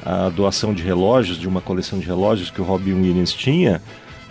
a 0.04 0.28
doação 0.28 0.72
de 0.72 0.82
relógios, 0.82 1.38
de 1.38 1.48
uma 1.48 1.60
coleção 1.60 1.98
de 1.98 2.06
relógios 2.06 2.50
que 2.50 2.60
o 2.60 2.64
Robin 2.64 2.94
Williams 2.94 3.32
tinha, 3.32 3.82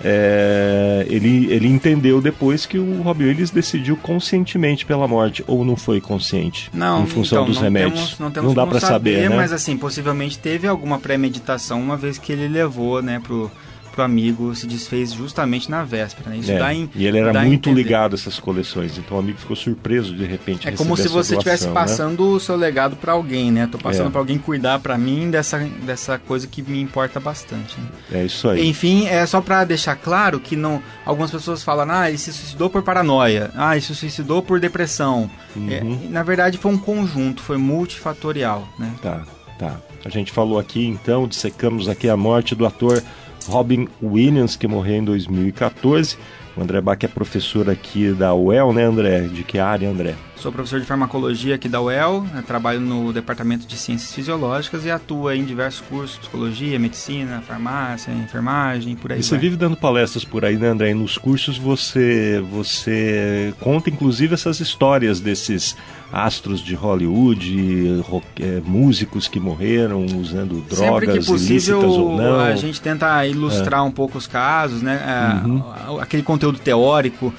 é, 0.03 1.05
ele, 1.09 1.51
ele 1.51 1.67
entendeu 1.67 2.21
depois 2.21 2.65
que 2.65 2.77
o 2.77 3.01
Robin 3.01 3.25
Williams 3.25 3.49
decidiu 3.49 3.95
conscientemente 3.97 4.85
pela 4.85 5.07
morte, 5.07 5.43
ou 5.47 5.63
não 5.63 5.75
foi 5.75 6.01
consciente? 6.01 6.69
Não, 6.73 7.03
em 7.03 7.07
função 7.07 7.39
então, 7.39 7.45
dos 7.47 7.55
não 7.55 7.63
remédios. 7.63 7.99
Temos, 7.99 8.19
não, 8.19 8.31
temos 8.31 8.47
não 8.49 8.55
dá 8.55 8.67
para 8.67 8.79
saber, 8.79 9.15
saber 9.15 9.29
né? 9.29 9.35
mas 9.35 9.53
assim, 9.53 9.77
possivelmente 9.77 10.37
teve 10.37 10.67
alguma 10.67 10.99
premeditação 10.99 11.81
uma 11.81 11.95
vez 11.95 12.17
que 12.17 12.31
ele 12.31 12.47
levou, 12.47 13.01
né, 13.01 13.19
pro 13.19 13.49
pro 13.95 14.03
amigo 14.03 14.53
se 14.53 14.67
desfez 14.67 15.13
justamente 15.13 15.71
na 15.71 15.83
véspera. 15.83 16.29
Né? 16.29 16.37
Isso 16.37 16.51
é, 16.51 16.59
dá 16.59 16.73
em, 16.73 16.89
e 16.93 17.07
ele 17.07 17.17
era 17.17 17.41
muito 17.43 17.71
ligado 17.71 18.13
a 18.13 18.15
essas 18.15 18.39
coleções, 18.39 18.97
então 18.97 19.15
o 19.17 19.19
amigo 19.19 19.39
ficou 19.39 19.55
surpreso 19.55 20.13
de 20.13 20.25
repente. 20.25 20.67
É 20.67 20.71
como 20.71 20.97
se 20.97 21.07
você 21.07 21.33
estivesse 21.33 21.67
né? 21.67 21.73
passando 21.73 22.23
né? 22.23 22.35
o 22.35 22.39
seu 22.39 22.55
legado 22.55 22.97
para 22.97 23.13
alguém, 23.13 23.51
né? 23.51 23.67
Tô 23.71 23.77
passando 23.77 24.07
é. 24.07 24.11
para 24.11 24.19
alguém 24.19 24.37
cuidar 24.37 24.79
para 24.79 24.97
mim 24.97 25.31
dessa, 25.31 25.59
dessa 25.59 26.19
coisa 26.19 26.45
que 26.45 26.61
me 26.61 26.81
importa 26.81 27.19
bastante. 27.19 27.79
Né? 27.79 27.87
É 28.11 28.25
isso 28.25 28.49
aí. 28.49 28.67
Enfim, 28.67 29.07
é 29.07 29.25
só 29.25 29.39
para 29.39 29.63
deixar 29.63 29.95
claro 29.95 30.39
que 30.39 30.55
não, 30.55 30.83
algumas 31.05 31.31
pessoas 31.31 31.63
falam, 31.63 31.89
ah, 31.89 32.09
ele 32.09 32.17
se 32.17 32.33
suicidou 32.33 32.69
por 32.69 32.83
paranoia, 32.83 33.51
ah, 33.55 33.73
ele 33.73 33.81
se 33.81 33.95
suicidou 33.95 34.41
por 34.41 34.59
depressão. 34.59 35.29
Uhum. 35.55 35.71
É, 35.71 36.09
na 36.09 36.23
verdade, 36.23 36.57
foi 36.57 36.71
um 36.71 36.77
conjunto, 36.77 37.41
foi 37.41 37.57
multifatorial, 37.57 38.67
né? 38.77 38.93
Tá, 39.01 39.23
tá. 39.57 39.77
A 40.03 40.09
gente 40.09 40.31
falou 40.31 40.59
aqui, 40.59 40.85
então, 40.85 41.27
dissecamos 41.27 41.87
aqui 41.87 42.09
a 42.09 42.17
morte 42.17 42.53
do 42.53 42.65
ator 42.65 43.01
Robin 43.47 43.87
Williams, 44.01 44.55
que 44.55 44.67
morreu 44.67 44.95
em 44.95 45.03
2014. 45.03 46.17
O 46.55 46.61
André 46.61 46.79
Bach 46.79 47.03
é 47.03 47.07
professor 47.07 47.69
aqui 47.69 48.13
da 48.13 48.33
UEL, 48.33 48.71
né, 48.71 48.83
André? 48.83 49.21
De 49.21 49.43
que 49.43 49.59
área, 49.59 49.89
André? 49.89 50.15
Sou 50.37 50.51
professor 50.51 50.79
de 50.79 50.85
farmacologia 50.85 51.55
aqui 51.55 51.67
da 51.67 51.81
UEL, 51.81 52.21
né, 52.33 52.43
trabalho 52.45 52.79
no 52.79 53.11
Departamento 53.11 53.65
de 53.65 53.75
Ciências 53.75 54.13
Fisiológicas 54.13 54.85
e 54.85 54.91
atuo 54.91 55.31
em 55.31 55.43
diversos 55.43 55.81
cursos, 55.81 56.17
psicologia, 56.17 56.79
medicina, 56.79 57.41
farmácia, 57.41 58.11
enfermagem, 58.11 58.95
por 58.95 59.11
aí. 59.11 59.19
E 59.19 59.23
você 59.23 59.37
vive 59.37 59.57
dando 59.57 59.75
palestras 59.75 60.23
por 60.23 60.45
aí, 60.45 60.55
né, 60.55 60.67
André? 60.67 60.91
E 60.91 60.93
nos 60.93 61.17
cursos 61.17 61.57
você, 61.57 62.41
você 62.49 63.53
conta, 63.59 63.89
inclusive, 63.89 64.33
essas 64.33 64.59
histórias 64.59 65.19
desses 65.19 65.75
astros 66.11 66.61
de 66.61 66.75
Hollywood, 66.75 68.01
rock, 68.07 68.25
é, 68.41 68.61
músicos 68.63 69.27
que 69.27 69.39
morreram 69.39 70.05
usando 70.05 70.61
drogas 70.61 71.25
possível, 71.25 71.79
ilícitas 71.79 71.83
ou 71.83 72.17
não. 72.17 72.39
A 72.39 72.55
gente 72.55 72.79
tenta 72.79 73.25
ilustrar 73.25 73.81
é. 73.81 73.83
um 73.83 73.91
pouco 73.91 74.17
os 74.17 74.27
casos, 74.27 74.81
né? 74.81 75.01
É, 75.05 75.45
uhum. 75.45 75.99
Aquele 75.99 76.23
conteúdo 76.23 76.59
teórico, 76.59 77.33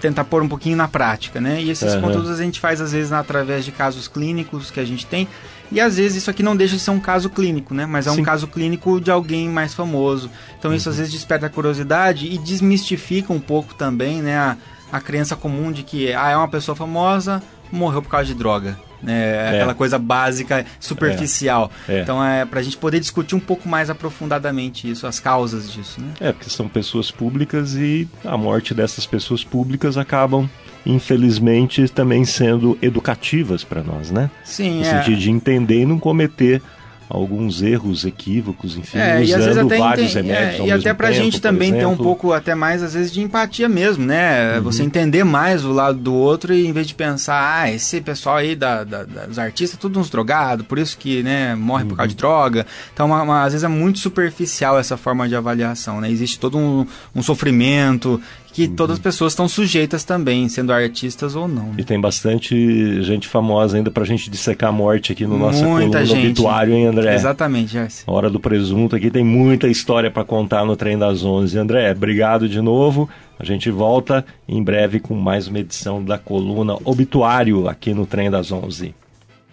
tentar 0.00 0.24
pôr 0.24 0.42
um 0.42 0.48
pouquinho 0.48 0.76
na 0.76 0.88
prática, 0.88 1.40
né? 1.40 1.62
E 1.62 1.70
esses 1.70 1.94
uhum. 1.94 2.00
conteúdos 2.00 2.30
a 2.30 2.42
gente 2.42 2.60
faz 2.60 2.80
às 2.80 2.92
vezes 2.92 3.12
através 3.12 3.64
de 3.64 3.72
casos 3.72 4.08
clínicos 4.08 4.70
que 4.70 4.80
a 4.80 4.84
gente 4.84 5.04
tem. 5.04 5.28
E 5.70 5.80
às 5.80 5.96
vezes 5.96 6.18
isso 6.18 6.30
aqui 6.30 6.42
não 6.42 6.56
deixa 6.56 6.76
de 6.76 6.80
ser 6.80 6.90
um 6.90 7.00
caso 7.00 7.28
clínico, 7.28 7.74
né? 7.74 7.84
Mas 7.84 8.06
é 8.06 8.10
Sim. 8.10 8.20
um 8.20 8.24
caso 8.24 8.46
clínico 8.46 9.00
de 9.00 9.10
alguém 9.10 9.48
mais 9.48 9.74
famoso. 9.74 10.30
Então 10.58 10.72
isso 10.72 10.88
uhum. 10.88 10.92
às 10.92 10.98
vezes 10.98 11.12
desperta 11.12 11.46
a 11.46 11.50
curiosidade 11.50 12.26
e 12.26 12.38
desmistifica 12.38 13.32
um 13.32 13.40
pouco 13.40 13.74
também, 13.74 14.22
né? 14.22 14.38
A, 14.38 14.56
a 14.90 15.00
crença 15.00 15.36
comum 15.36 15.70
de 15.70 15.82
que 15.82 16.12
ah, 16.14 16.30
é 16.30 16.36
uma 16.36 16.48
pessoa 16.48 16.74
famosa, 16.74 17.42
morreu 17.70 18.02
por 18.02 18.10
causa 18.10 18.26
de 18.26 18.34
droga. 18.34 18.78
Né? 19.02 19.12
É. 19.12 19.56
Aquela 19.56 19.74
coisa 19.74 19.98
básica, 19.98 20.66
superficial. 20.80 21.70
É. 21.88 21.98
É. 21.98 22.02
Então 22.02 22.24
é 22.24 22.44
para 22.44 22.60
a 22.60 22.62
gente 22.62 22.76
poder 22.76 23.00
discutir 23.00 23.34
um 23.34 23.40
pouco 23.40 23.68
mais 23.68 23.90
aprofundadamente 23.90 24.90
isso, 24.90 25.06
as 25.06 25.20
causas 25.20 25.70
disso. 25.72 26.00
Né? 26.00 26.12
É, 26.20 26.32
porque 26.32 26.50
são 26.50 26.68
pessoas 26.68 27.10
públicas 27.10 27.74
e 27.74 28.08
a 28.24 28.36
morte 28.36 28.74
dessas 28.74 29.06
pessoas 29.06 29.44
públicas 29.44 29.96
acabam 29.96 30.48
infelizmente 30.86 31.86
também 31.88 32.24
sendo 32.24 32.78
educativas 32.80 33.62
para 33.62 33.82
nós, 33.82 34.10
né? 34.10 34.30
Sim, 34.42 34.78
no 34.78 34.82
é. 34.82 34.84
sentido 34.84 35.18
de 35.18 35.30
entender 35.30 35.82
e 35.82 35.86
não 35.86 35.98
cometer 35.98 36.62
alguns 37.08 37.62
erros, 37.62 38.04
equívocos, 38.04 38.76
enfim, 38.76 38.98
é, 38.98 39.20
usando 39.22 39.68
vários 39.68 40.08
ente... 40.08 40.16
remédios. 40.16 40.60
É, 40.60 40.66
e 40.66 40.72
até 40.72 40.92
pra 40.92 41.10
gente 41.10 41.40
também 41.40 41.72
ter 41.72 41.86
um 41.86 41.96
pouco, 41.96 42.32
até 42.32 42.54
mais, 42.54 42.82
às 42.82 42.94
vezes, 42.94 43.12
de 43.12 43.22
empatia 43.22 43.68
mesmo, 43.68 44.04
né? 44.04 44.56
Uhum. 44.56 44.64
Você 44.64 44.82
entender 44.82 45.24
mais 45.24 45.64
o 45.64 45.72
lado 45.72 45.98
do 45.98 46.14
outro 46.14 46.52
e 46.52 46.66
em 46.66 46.72
vez 46.72 46.86
de 46.86 46.94
pensar, 46.94 47.62
ah, 47.62 47.70
esse 47.70 48.00
pessoal 48.00 48.36
aí 48.36 48.54
da, 48.54 48.84
da, 48.84 49.04
dos 49.04 49.38
artistas, 49.38 49.78
tudo 49.78 49.98
uns 49.98 50.10
drogados, 50.10 50.66
por 50.66 50.78
isso 50.78 50.98
que, 50.98 51.22
né, 51.22 51.54
morre 51.54 51.84
uhum. 51.84 51.88
por 51.90 51.96
causa 51.96 52.08
de 52.08 52.14
uhum. 52.14 52.18
droga. 52.18 52.66
Então, 52.92 53.06
uma, 53.06 53.22
uma, 53.22 53.44
às 53.44 53.52
vezes 53.52 53.64
é 53.64 53.68
muito 53.68 53.98
superficial 53.98 54.78
essa 54.78 54.96
forma 54.96 55.28
de 55.28 55.34
avaliação, 55.34 56.00
né? 56.00 56.10
Existe 56.10 56.38
todo 56.38 56.58
um, 56.58 56.86
um 57.14 57.22
sofrimento 57.22 58.20
que 58.58 58.64
uhum. 58.64 58.74
todas 58.74 58.94
as 58.94 58.98
pessoas 58.98 59.32
estão 59.32 59.46
sujeitas 59.46 60.02
também, 60.02 60.48
sendo 60.48 60.72
artistas 60.72 61.36
ou 61.36 61.46
não. 61.46 61.66
Né? 61.66 61.74
E 61.78 61.84
tem 61.84 62.00
bastante 62.00 63.00
gente 63.02 63.28
famosa 63.28 63.76
ainda 63.76 63.88
pra 63.88 64.04
gente 64.04 64.28
dissecar 64.28 64.70
a 64.70 64.72
morte 64.72 65.12
aqui 65.12 65.24
no 65.24 65.38
nosso 65.38 65.62
coluna 65.62 66.04
gente. 66.04 66.26
obituário, 66.26 66.74
André? 66.98 67.14
Exatamente, 67.14 67.72
Jesse. 67.72 68.04
Hora 68.06 68.28
do 68.28 68.40
presunto 68.40 68.96
aqui 68.96 69.10
tem 69.10 69.24
muita 69.24 69.68
história 69.68 70.10
para 70.10 70.24
contar 70.24 70.64
no 70.64 70.76
Trem 70.76 70.98
das 70.98 71.24
Onze. 71.24 71.58
André, 71.58 71.90
obrigado 71.92 72.48
de 72.48 72.60
novo. 72.60 73.08
A 73.38 73.44
gente 73.44 73.70
volta 73.70 74.24
em 74.48 74.62
breve 74.62 75.00
com 75.00 75.14
mais 75.14 75.48
uma 75.48 75.60
edição 75.60 76.02
da 76.02 76.18
coluna 76.18 76.76
Obituário 76.84 77.68
aqui 77.68 77.94
no 77.94 78.06
Trem 78.06 78.30
das 78.30 78.50
Onze. 78.50 78.94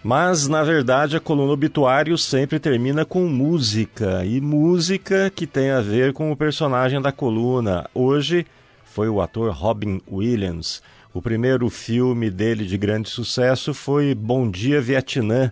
Mas, 0.02 0.46
na 0.46 0.62
verdade, 0.62 1.16
a 1.16 1.20
coluna 1.20 1.52
obituário 1.52 2.16
sempre 2.16 2.60
termina 2.60 3.04
com 3.04 3.26
música, 3.26 4.24
e 4.24 4.40
música 4.40 5.32
que 5.34 5.48
tem 5.48 5.70
a 5.70 5.80
ver 5.80 6.12
com 6.12 6.30
o 6.30 6.36
personagem 6.36 7.02
da 7.02 7.10
coluna. 7.10 7.90
Hoje 7.92 8.46
foi 8.84 9.08
o 9.08 9.20
ator 9.20 9.52
Robin 9.52 10.00
Williams. 10.08 10.80
O 11.12 11.20
primeiro 11.20 11.68
filme 11.68 12.30
dele 12.30 12.64
de 12.64 12.78
grande 12.78 13.08
sucesso 13.08 13.74
foi 13.74 14.14
Bom 14.14 14.48
Dia 14.48 14.80
Vietnã, 14.80 15.50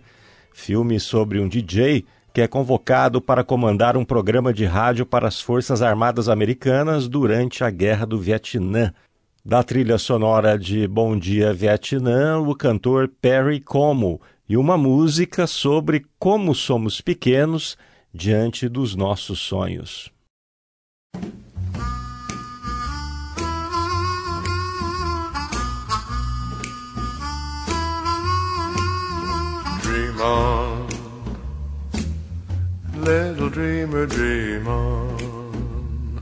filme 0.55 0.99
sobre 1.01 1.41
um 1.41 1.49
DJ 1.49 2.07
que 2.33 2.41
é 2.41 2.49
convocado 2.49 3.21
para 3.21 3.45
comandar 3.45 3.97
um 3.97 4.05
programa 4.05 4.53
de 4.53 4.65
rádio 4.65 5.05
para 5.05 5.29
as 5.29 5.41
Forças 5.41 5.83
Armadas 5.83 6.29
Americanas 6.29 7.07
durante 7.07 7.63
a 7.63 7.71
Guerra 7.71 8.07
do 8.07 8.19
Vietnã. 8.19 8.93
Da 9.45 9.63
trilha 9.63 9.99
sonora 9.99 10.59
de 10.59 10.89
Bom 10.89 11.19
Dia 11.19 11.53
Vietnã, 11.53 12.39
o 12.39 12.55
cantor 12.55 13.09
Perry 13.21 13.61
Como, 13.61 14.21
e 14.49 14.57
uma 14.57 14.79
música 14.79 15.47
sobre 15.47 16.07
como 16.19 16.55
somos 16.55 17.01
pequenos 17.01 17.77
diante 18.13 18.69
dos 18.69 18.95
nossos 18.95 19.41
sonhos. 19.41 20.11
On, 30.25 30.89
little 32.97 33.51
dreamer, 33.51 34.07
dream 34.07 34.67
on. 34.67 36.21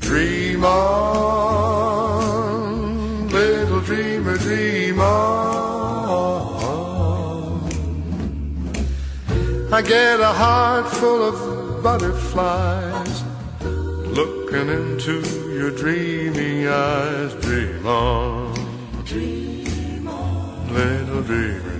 Dream 0.00 0.64
on, 0.64 1.68
little 3.28 3.80
dreamer, 3.80 4.36
dream 4.36 5.00
on. 5.00 5.38
I 9.72 9.82
get 9.82 10.20
a 10.20 10.32
heart 10.32 10.88
full 10.88 11.22
of 11.22 11.82
butterflies 11.82 13.22
looking 14.18 14.68
into 14.68 15.22
your 15.52 15.70
dreamy 15.70 16.66
eyes. 16.66 17.34
Dream 17.34 17.86
on. 17.86 18.54
Dream 19.04 20.08
on. 20.08 20.72
Little 20.72 21.22
dreamer, 21.22 21.77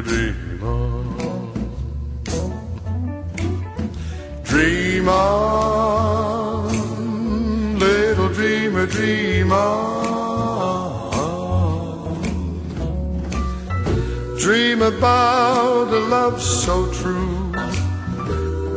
dream 0.00 0.62
on. 0.62 1.52
Dream 4.44 5.08
on. 5.08 6.68
Little 7.78 8.28
dreamer, 8.28 8.86
dream 8.86 9.52
on. 9.52 9.82
Dream 14.38 14.82
about 14.82 15.88
a 15.88 16.00
love 16.08 16.40
so 16.40 16.90
true. 16.92 17.52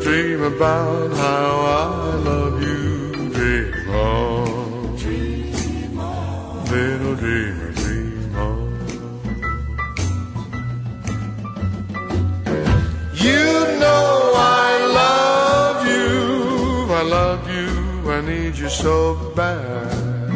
Dream 0.04 0.42
about 0.44 1.12
how 1.16 1.60
I 1.82 2.16
love 2.16 2.62
you. 2.62 3.30
Dream 3.30 3.90
on. 3.90 4.96
Dream 4.98 6.00
on. 6.00 6.66
Little 6.66 7.16
dreamer, 7.16 7.72
you 18.66 18.72
so 18.72 19.16
bad. 19.36 20.32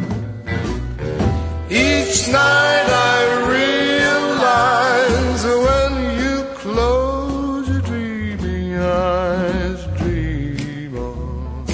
Each 1.70 2.28
night 2.28 2.88
I 3.14 3.20
realize 3.58 5.44
when 5.66 5.94
you 6.22 6.36
close 6.64 7.68
your 7.70 7.82
dreamy 7.82 8.78
eyes, 8.78 9.80
dream 9.98 10.96
on, 10.98 11.66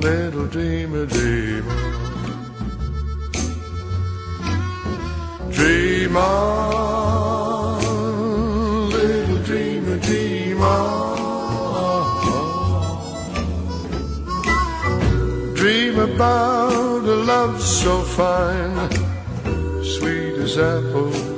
little 0.00 0.46
dreamer, 0.46 1.04
dream 1.04 1.68
on, 1.68 1.82
dream 5.50 6.16
on, 6.16 6.61
about 16.14 17.04
a 17.04 17.16
love 17.32 17.60
so 17.60 18.02
fine, 18.02 18.90
sweet 19.82 20.34
as 20.38 20.58
apple 20.58 21.31